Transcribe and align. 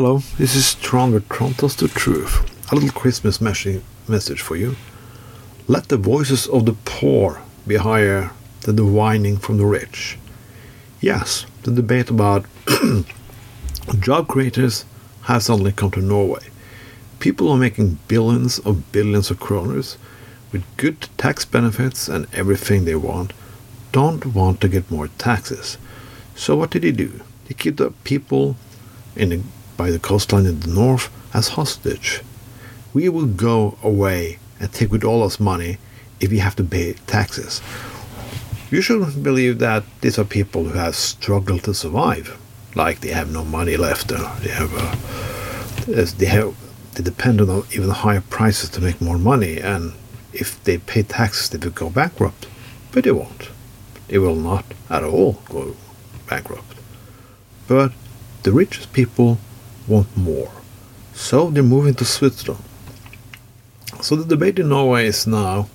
Hello, 0.00 0.18
this 0.38 0.54
is 0.54 0.76
Tron 0.76 1.20
Tron 1.28 1.54
tells 1.54 1.74
the 1.74 1.88
truth. 1.88 2.48
A 2.70 2.76
little 2.76 2.92
Christmas 2.92 3.40
message 3.40 4.40
for 4.40 4.54
you. 4.54 4.76
Let 5.66 5.88
the 5.88 5.96
voices 5.96 6.46
of 6.46 6.66
the 6.66 6.76
poor 6.84 7.42
be 7.66 7.74
higher 7.74 8.30
than 8.60 8.76
the 8.76 8.84
whining 8.84 9.38
from 9.38 9.56
the 9.56 9.66
rich. 9.66 10.16
Yes, 11.00 11.46
the 11.64 11.72
debate 11.72 12.10
about 12.10 12.46
job 13.98 14.28
creators 14.28 14.84
has 15.22 15.46
suddenly 15.46 15.72
come 15.72 15.90
to 15.90 16.00
Norway. 16.00 16.46
People 17.18 17.50
are 17.50 17.58
making 17.58 17.98
billions 18.06 18.60
of 18.60 18.92
billions 18.92 19.32
of 19.32 19.40
kroners 19.40 19.96
with 20.52 20.62
good 20.76 21.08
tax 21.16 21.44
benefits 21.44 22.08
and 22.08 22.28
everything 22.32 22.84
they 22.84 22.94
want, 22.94 23.32
don't 23.90 24.26
want 24.26 24.60
to 24.60 24.68
get 24.68 24.92
more 24.92 25.08
taxes. 25.18 25.76
So 26.36 26.54
what 26.54 26.70
did 26.70 26.84
he 26.84 26.92
do? 26.92 27.20
He 27.48 27.54
keep 27.54 27.78
the 27.78 27.90
people 28.04 28.54
in 29.16 29.30
the 29.30 29.42
by 29.78 29.90
the 29.90 29.98
coastline 29.98 30.44
in 30.44 30.60
the 30.60 30.68
north 30.68 31.08
as 31.32 31.48
hostage. 31.48 32.20
We 32.92 33.08
will 33.08 33.26
go 33.26 33.78
away 33.82 34.38
and 34.60 34.70
take 34.70 34.90
with 34.90 35.04
all 35.04 35.22
us 35.22 35.40
money 35.40 35.78
if 36.20 36.30
we 36.30 36.40
have 36.40 36.56
to 36.56 36.64
pay 36.64 36.94
taxes. 37.06 37.62
You 38.70 38.82
should 38.82 39.22
believe 39.22 39.60
that 39.60 39.84
these 40.02 40.18
are 40.18 40.24
people 40.24 40.64
who 40.64 40.78
have 40.78 40.94
struggled 40.94 41.64
to 41.64 41.72
survive, 41.72 42.36
like 42.74 43.00
they 43.00 43.12
have 43.12 43.32
no 43.32 43.44
money 43.44 43.78
left. 43.78 44.12
Uh, 44.12 44.34
they 44.40 44.50
have, 44.50 44.72
uh, 44.74 46.06
they 46.18 46.26
have, 46.26 46.54
they 46.94 47.02
depend 47.02 47.40
on 47.40 47.64
even 47.72 47.88
higher 47.88 48.20
prices 48.20 48.68
to 48.70 48.82
make 48.82 49.00
more 49.00 49.16
money, 49.16 49.58
and 49.58 49.94
if 50.34 50.62
they 50.64 50.76
pay 50.76 51.02
taxes, 51.02 51.48
they 51.48 51.58
will 51.58 51.72
go 51.72 51.88
bankrupt. 51.88 52.46
But 52.92 53.04
they 53.04 53.12
won't. 53.12 53.48
They 54.08 54.18
will 54.18 54.34
not 54.34 54.64
at 54.90 55.04
all 55.04 55.40
go 55.48 55.76
bankrupt. 56.26 56.74
But 57.66 57.92
the 58.42 58.52
richest 58.52 58.92
people 58.92 59.38
want 59.88 60.16
more. 60.16 60.52
So 61.14 61.50
they're 61.50 61.62
moving 61.62 61.94
to 61.94 62.04
Switzerland. 62.04 62.62
So 64.00 64.14
the 64.14 64.24
debate 64.24 64.58
in 64.58 64.68
Norway 64.68 65.06
is 65.06 65.26
now 65.26 65.68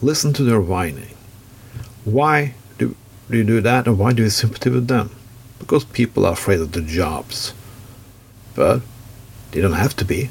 listen 0.00 0.32
to 0.34 0.42
their 0.42 0.60
whining. 0.60 1.14
Why 2.04 2.54
do, 2.78 2.96
do 3.30 3.36
you 3.36 3.44
do 3.44 3.60
that 3.60 3.86
and 3.86 3.98
why 3.98 4.12
do 4.12 4.22
you 4.22 4.30
sympathy 4.30 4.70
with 4.70 4.88
them? 4.88 5.10
Because 5.58 5.84
people 5.84 6.24
are 6.24 6.32
afraid 6.32 6.60
of 6.60 6.72
the 6.72 6.80
jobs. 6.80 7.52
But 8.54 8.82
they 9.50 9.60
don't 9.60 9.72
have 9.72 9.96
to 9.96 10.04
be. 10.04 10.30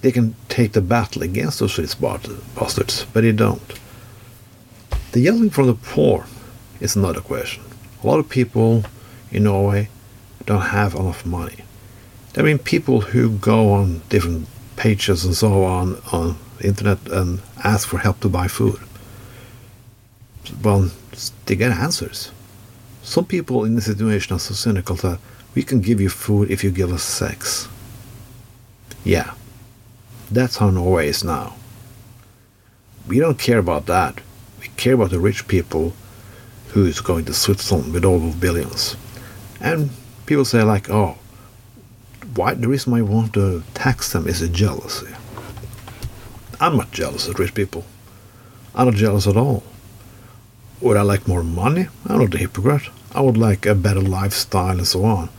They 0.00 0.12
can 0.12 0.36
take 0.48 0.72
the 0.72 0.80
battle 0.80 1.22
against 1.22 1.58
those 1.58 1.74
Swiss 1.74 1.94
bastards, 1.94 3.06
but 3.12 3.22
they 3.22 3.32
don't. 3.32 3.80
The 5.12 5.20
yelling 5.20 5.50
from 5.50 5.66
the 5.66 5.74
poor 5.74 6.26
is 6.80 6.94
another 6.94 7.20
question. 7.20 7.64
A 8.02 8.06
lot 8.06 8.20
of 8.20 8.28
people 8.28 8.84
in 9.32 9.44
Norway 9.44 9.88
don't 10.46 10.60
have 10.60 10.94
enough 10.94 11.26
money. 11.26 11.64
I 12.38 12.42
mean, 12.42 12.58
people 12.58 13.00
who 13.00 13.36
go 13.38 13.72
on 13.72 14.00
different 14.10 14.46
pages 14.76 15.24
and 15.24 15.34
so 15.34 15.64
on 15.64 16.00
on 16.12 16.38
the 16.58 16.68
internet 16.68 17.04
and 17.08 17.40
ask 17.64 17.88
for 17.88 17.98
help 17.98 18.20
to 18.20 18.28
buy 18.28 18.46
food. 18.46 18.78
Well, 20.62 20.92
they 21.46 21.56
get 21.56 21.72
answers. 21.72 22.30
Some 23.02 23.24
people 23.24 23.64
in 23.64 23.74
the 23.74 23.80
situation 23.80 24.36
are 24.36 24.38
so 24.38 24.54
cynical 24.54 24.94
that 24.96 25.18
we 25.56 25.64
can 25.64 25.80
give 25.80 26.00
you 26.00 26.08
food 26.08 26.48
if 26.48 26.62
you 26.62 26.70
give 26.70 26.92
us 26.92 27.02
sex. 27.02 27.66
Yeah, 29.02 29.34
that's 30.30 30.58
how 30.58 30.70
Norway 30.70 31.08
is 31.08 31.24
now. 31.24 31.56
We 33.08 33.18
don't 33.18 33.38
care 33.38 33.58
about 33.58 33.86
that. 33.86 34.20
We 34.60 34.68
care 34.76 34.94
about 34.94 35.10
the 35.10 35.18
rich 35.18 35.48
people 35.48 35.92
who 36.68 36.86
is 36.86 37.00
going 37.00 37.24
to 37.24 37.34
Switzerland 37.34 37.92
with 37.92 38.04
all 38.04 38.28
of 38.28 38.40
billions. 38.40 38.96
And 39.60 39.90
people 40.26 40.44
say 40.44 40.62
like, 40.62 40.88
oh, 40.88 41.18
why 42.38 42.54
the 42.54 42.68
reason 42.68 42.92
why 42.92 42.98
I 43.00 43.02
want 43.02 43.34
to 43.34 43.64
tax 43.74 44.12
them 44.12 44.28
is 44.28 44.40
a 44.40 44.48
jealousy. 44.48 45.12
I'm 46.60 46.76
not 46.76 46.92
jealous 46.92 47.26
of 47.26 47.36
rich 47.40 47.52
people. 47.52 47.84
I'm 48.76 48.86
not 48.86 48.94
jealous 48.94 49.26
at 49.26 49.36
all. 49.36 49.64
Would 50.80 50.96
I 50.96 51.02
like 51.02 51.26
more 51.26 51.42
money? 51.42 51.88
I'm 52.06 52.20
not 52.20 52.32
a 52.32 52.38
hypocrite. 52.38 52.90
I 53.12 53.22
would 53.22 53.36
like 53.36 53.66
a 53.66 53.74
better 53.74 54.00
lifestyle 54.00 54.78
and 54.78 54.86
so 54.86 55.04
on. 55.04 55.30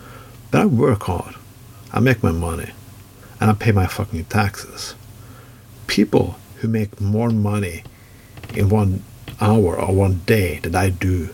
But 0.52 0.62
I 0.62 0.66
work 0.66 1.04
hard. 1.04 1.36
I 1.94 2.02
make 2.02 2.22
my 2.22 2.34
money. 2.34 2.72
And 3.40 3.50
I 3.50 3.54
pay 3.54 3.72
my 3.72 3.88
fucking 3.88 4.26
taxes. 4.26 4.94
People 5.88 6.36
who 6.58 6.68
make 6.68 7.00
more 7.00 7.30
money 7.30 7.84
in 8.54 8.68
one 8.68 9.04
hour 9.40 9.80
or 9.80 9.96
one 9.96 10.22
day 10.26 10.60
than 10.60 10.76
I 10.76 10.90
do 10.90 11.30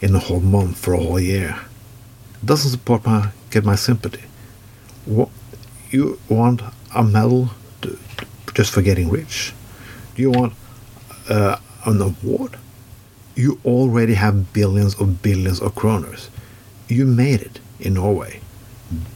in 0.00 0.14
a 0.14 0.18
whole 0.18 0.40
month 0.40 0.78
for 0.78 0.94
a 0.94 0.98
whole 0.98 1.20
year 1.20 1.60
doesn't 2.42 2.70
support 2.70 3.04
my 3.04 3.32
get 3.50 3.64
my 3.64 3.74
sympathy 3.74 4.27
you 5.90 6.20
want 6.28 6.62
a 6.94 7.02
medal 7.02 7.50
to, 7.82 7.98
just 8.54 8.72
for 8.72 8.82
getting 8.82 9.08
rich? 9.08 9.54
Do 10.14 10.22
you 10.22 10.30
want 10.30 10.54
uh, 11.28 11.56
an 11.86 12.00
award? 12.00 12.58
You 13.34 13.60
already 13.64 14.14
have 14.14 14.52
billions 14.52 14.94
of 15.00 15.22
billions 15.22 15.60
of 15.60 15.74
kroners. 15.74 16.28
You 16.88 17.04
made 17.04 17.40
it 17.40 17.60
in 17.78 17.94
Norway, 17.94 18.40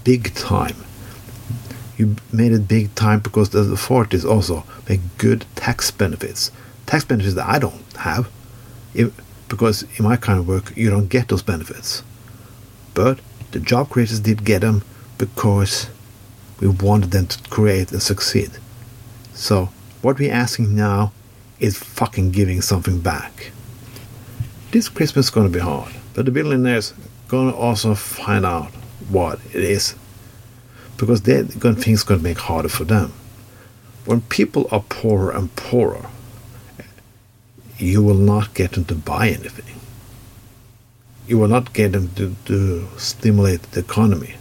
big 0.05 0.35
time. 0.35 0.77
You 1.97 2.17
made 2.33 2.53
it 2.53 2.69
big 2.69 2.95
time 2.95 3.21
because 3.21 3.51
the 3.51 3.61
authorities 3.61 4.25
also 4.25 4.65
make 4.89 5.01
good 5.19 5.45
tax 5.57 5.91
benefits, 5.91 6.51
tax 6.87 7.05
benefits 7.05 7.35
that 7.35 7.49
I 7.49 7.59
don't 7.59 7.83
have, 7.99 8.31
if, 8.95 9.13
because 9.49 9.85
in 9.97 10.05
my 10.05 10.17
kind 10.17 10.39
of 10.39 10.49
work 10.49 10.77
you 10.77 10.91
don't 10.91 11.09
get 11.09 11.29
those 11.29 11.43
benefits. 11.43 12.03
But 12.95 13.19
the 13.51 13.61
job 13.61 13.91
creators 13.91 14.21
did 14.21 14.45
get 14.45 14.61
them 14.61 14.83
because 15.23 15.89
we 16.59 16.67
wanted 16.67 17.13
them 17.13 17.29
to 17.29 17.39
create 17.49 17.93
and 17.93 18.03
succeed. 18.03 18.51
So, 19.35 19.67
what 20.03 20.19
we're 20.19 20.33
asking 20.33 20.75
now 20.75 21.13
is 21.61 21.79
fucking 21.79 22.33
giving 22.33 22.61
something 22.61 22.99
back. 22.99 23.53
This 24.73 24.89
Christmas 24.89 25.27
is 25.27 25.31
going 25.31 25.47
to 25.47 25.53
be 25.53 25.61
hard, 25.61 25.93
but 26.15 26.25
the 26.25 26.33
billionaires 26.33 26.93
going 27.29 27.53
to 27.53 27.57
also 27.57 27.95
find 27.95 28.45
out 28.45 28.73
what 29.09 29.39
it 29.55 29.63
is 29.63 29.95
because 30.97 31.23
they're 31.23 31.45
think 31.45 31.63
going 31.63 32.19
to 32.19 32.19
make 32.19 32.39
harder 32.39 32.69
for 32.69 32.83
them. 32.83 33.13
When 34.05 34.23
people 34.23 34.67
are 34.73 34.83
poorer 34.89 35.31
and 35.31 35.55
poorer, 35.55 36.07
you 37.79 38.03
will 38.03 38.23
not 38.33 38.55
get 38.55 38.73
them 38.73 38.87
to 38.87 38.97
buy 38.97 39.29
anything. 39.29 39.77
You 41.29 41.39
will 41.39 41.47
not 41.47 41.73
get 41.73 41.93
them 41.93 42.09
to, 42.17 42.35
to 42.47 42.89
stimulate 42.97 43.63
the 43.71 43.81
economy 43.81 44.35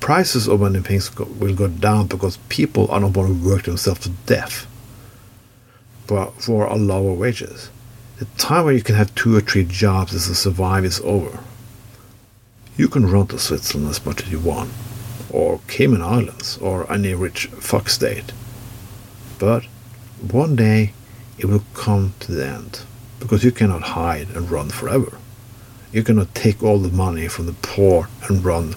prices 0.00 0.48
of 0.48 0.60
many 0.60 0.80
things 0.80 1.14
will 1.16 1.54
go 1.54 1.68
down 1.68 2.06
because 2.06 2.36
people 2.48 2.90
are 2.90 3.00
not 3.00 3.12
going 3.12 3.26
to 3.40 3.48
work 3.48 3.64
themselves 3.64 4.00
to 4.00 4.10
death 4.26 4.66
for, 6.06 6.32
for 6.38 6.66
a 6.66 6.76
lower 6.76 7.12
wages. 7.12 7.70
The 8.18 8.24
time 8.36 8.64
where 8.64 8.74
you 8.74 8.82
can 8.82 8.94
have 8.94 9.14
two 9.14 9.36
or 9.36 9.40
three 9.40 9.64
jobs 9.64 10.14
as 10.14 10.26
to 10.26 10.34
survive 10.34 10.84
is 10.84 11.00
over. 11.00 11.40
You 12.76 12.88
can 12.88 13.10
run 13.10 13.26
to 13.28 13.38
Switzerland 13.38 13.90
as 13.90 14.04
much 14.04 14.22
as 14.22 14.30
you 14.30 14.40
want, 14.40 14.70
or 15.30 15.60
Cayman 15.68 16.02
Islands, 16.02 16.58
or 16.58 16.90
any 16.92 17.14
rich 17.14 17.46
fuck 17.46 17.88
state. 17.88 18.32
But 19.38 19.64
one 20.20 20.56
day 20.56 20.92
it 21.38 21.46
will 21.46 21.64
come 21.74 22.14
to 22.20 22.32
the 22.32 22.46
end, 22.46 22.80
because 23.20 23.44
you 23.44 23.52
cannot 23.52 23.82
hide 23.82 24.30
and 24.30 24.50
run 24.50 24.70
forever. 24.70 25.18
You 25.92 26.02
cannot 26.02 26.34
take 26.34 26.62
all 26.62 26.78
the 26.78 26.90
money 26.90 27.28
from 27.28 27.46
the 27.46 27.52
poor 27.52 28.08
and 28.28 28.44
run 28.44 28.74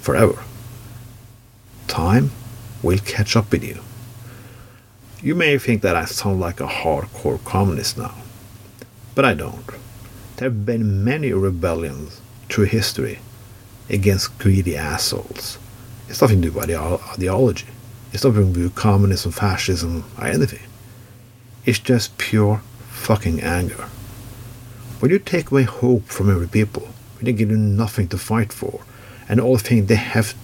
forever 0.00 0.42
time 1.94 2.32
will 2.82 2.98
catch 2.98 3.36
up 3.36 3.52
with 3.52 3.62
you. 3.62 3.80
You 5.22 5.36
may 5.36 5.56
think 5.58 5.82
that 5.82 5.94
I 5.94 6.06
sound 6.06 6.40
like 6.40 6.60
a 6.60 6.66
hardcore 6.66 7.42
communist 7.44 7.96
now, 7.96 8.16
but 9.14 9.24
I 9.24 9.34
don't. 9.34 9.64
There 10.36 10.48
have 10.48 10.66
been 10.66 11.04
many 11.04 11.32
rebellions 11.32 12.20
through 12.48 12.64
history 12.64 13.20
against 13.88 14.36
greedy 14.40 14.76
assholes. 14.76 15.56
It's 16.08 16.20
nothing 16.20 16.42
to 16.42 16.50
do 16.50 16.58
with 16.58 16.64
ideology. 16.64 17.68
It's 18.12 18.24
nothing 18.24 18.52
to 18.52 18.58
do 18.58 18.64
with 18.64 18.74
communism, 18.74 19.30
fascism, 19.30 20.04
or 20.18 20.26
anything. 20.26 20.66
It's 21.64 21.78
just 21.78 22.18
pure 22.18 22.60
fucking 22.90 23.40
anger. 23.40 23.88
When 24.98 25.12
you 25.12 25.20
take 25.20 25.52
away 25.52 25.62
hope 25.62 26.06
from 26.06 26.28
every 26.28 26.48
people, 26.48 26.88
when 27.14 27.26
they 27.26 27.32
give 27.32 27.50
them 27.50 27.76
nothing 27.76 28.08
to 28.08 28.18
fight 28.18 28.52
for, 28.52 28.80
and 29.28 29.40
all 29.40 29.58
think 29.58 29.86
they 29.86 29.94
have 29.94 30.34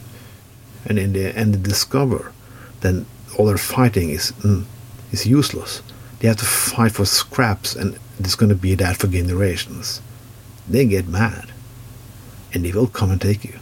and 0.86 0.98
in 0.98 1.12
the 1.12 1.36
end 1.36 1.54
they 1.54 1.68
discover 1.68 2.32
that 2.80 3.04
all 3.36 3.46
their 3.46 3.58
fighting 3.58 4.10
is 4.10 4.32
mm, 4.42 4.64
is 5.12 5.26
useless. 5.26 5.82
They 6.18 6.28
have 6.28 6.36
to 6.38 6.44
fight 6.44 6.92
for 6.92 7.06
scraps, 7.06 7.74
and 7.74 7.98
it's 8.18 8.34
going 8.34 8.50
to 8.50 8.54
be 8.54 8.74
that 8.74 8.98
for 8.98 9.06
generations. 9.06 10.02
They 10.68 10.86
get 10.86 11.08
mad, 11.08 11.50
and 12.52 12.64
they 12.64 12.72
will 12.72 12.86
come 12.86 13.10
and 13.10 13.20
take 13.20 13.44
you. 13.44 13.58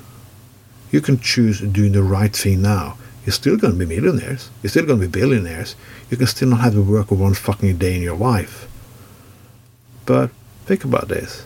You 0.91 1.01
can 1.01 1.21
choose 1.21 1.61
doing 1.61 1.93
the 1.93 2.03
right 2.03 2.35
thing 2.35 2.63
now. 2.63 2.97
You're 3.25 3.33
still 3.35 3.57
going 3.57 3.79
to 3.79 3.79
be 3.79 3.87
millionaires. 3.87 4.51
You're 4.63 4.71
still 4.71 4.87
going 4.87 5.01
to 5.01 5.07
be 5.07 5.21
billionaires. 5.21 5.77
You 6.11 6.17
can 6.17 6.27
still 6.27 6.49
not 6.49 6.61
have 6.61 6.73
to 6.73 6.83
work 6.83 7.11
one 7.11 7.35
fucking 7.35 7.77
day 7.77 7.95
in 7.95 8.03
your 8.03 8.17
life. 8.17 8.67
But 10.07 10.31
think 10.65 10.85
about 10.85 11.09
this. 11.09 11.45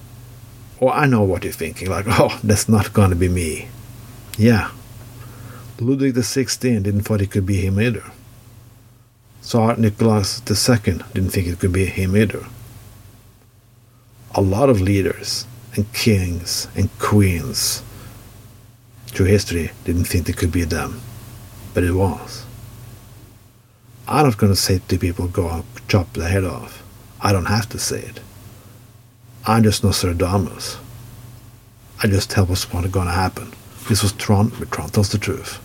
Or 0.78 0.90
oh, 0.90 0.94
I 0.94 1.06
know 1.06 1.22
what 1.22 1.44
you're 1.44 1.52
thinking. 1.52 1.90
Like, 1.90 2.06
oh, 2.08 2.38
that's 2.44 2.68
not 2.68 2.92
going 2.92 3.10
to 3.10 3.16
be 3.16 3.28
me. 3.28 3.68
Yeah, 4.38 4.70
Ludwig 5.82 6.14
XVI 6.14 6.82
didn't 6.82 7.02
think 7.02 7.20
it 7.20 7.30
could 7.30 7.44
be 7.44 7.60
him 7.60 7.80
either. 7.80 8.04
Tsar 9.40 9.76
Nicholas 9.76 10.40
II 10.48 11.00
didn't 11.12 11.30
think 11.30 11.48
it 11.48 11.58
could 11.58 11.72
be 11.72 11.86
him 11.86 12.16
either. 12.16 12.46
A 14.34 14.40
lot 14.40 14.70
of 14.70 14.80
leaders 14.80 15.44
and 15.74 15.92
kings 15.92 16.68
and 16.76 16.88
queens 17.00 17.82
through 19.08 19.26
history 19.26 19.72
didn't 19.84 20.04
think 20.04 20.28
it 20.28 20.36
could 20.36 20.52
be 20.52 20.62
them, 20.62 21.00
but 21.74 21.82
it 21.82 21.92
was. 21.92 22.46
I'm 24.06 24.26
not 24.26 24.38
going 24.38 24.52
to 24.52 24.58
say 24.58 24.80
to 24.86 24.98
people, 24.98 25.26
go 25.26 25.64
chop 25.88 26.12
their 26.12 26.28
head 26.28 26.44
off. 26.44 26.82
I 27.20 27.32
don't 27.32 27.46
have 27.46 27.68
to 27.70 27.78
say 27.78 28.00
it. 28.00 28.20
I'm 29.46 29.64
just 29.64 29.82
Nostradamus. 29.82 30.76
I 32.02 32.06
just 32.06 32.30
tell 32.30 32.50
us 32.52 32.72
what's 32.72 32.86
going 32.88 33.06
to 33.06 33.12
happen. 33.12 33.52
This 33.88 34.02
was 34.02 34.12
Tron, 34.12 34.52
but 34.58 34.70
Tron 34.70 34.88
tells 34.90 35.10
the 35.10 35.18
truth. 35.18 35.60